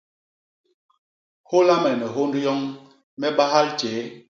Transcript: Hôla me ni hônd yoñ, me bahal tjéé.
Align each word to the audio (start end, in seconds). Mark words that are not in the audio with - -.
Hôla 1.49 1.75
me 1.83 1.91
ni 1.99 2.07
hônd 2.13 2.33
yoñ, 2.45 2.59
me 3.19 3.27
bahal 3.37 3.67
tjéé. 3.79 4.01